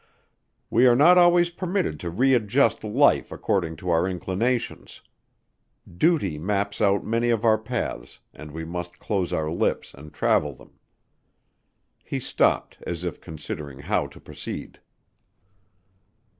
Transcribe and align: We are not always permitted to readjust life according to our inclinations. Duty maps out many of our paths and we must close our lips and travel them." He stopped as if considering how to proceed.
We 0.71 0.87
are 0.87 0.95
not 0.95 1.19
always 1.19 1.51
permitted 1.51 1.99
to 1.99 2.09
readjust 2.09 2.83
life 2.83 3.31
according 3.31 3.75
to 3.75 3.91
our 3.91 4.07
inclinations. 4.07 5.01
Duty 5.87 6.39
maps 6.39 6.81
out 6.81 7.05
many 7.05 7.29
of 7.29 7.45
our 7.45 7.59
paths 7.59 8.19
and 8.33 8.49
we 8.49 8.65
must 8.65 8.97
close 8.97 9.31
our 9.31 9.51
lips 9.51 9.93
and 9.93 10.11
travel 10.11 10.55
them." 10.55 10.79
He 12.03 12.19
stopped 12.19 12.79
as 12.87 13.03
if 13.03 13.21
considering 13.21 13.77
how 13.77 14.07
to 14.07 14.19
proceed. 14.19 14.79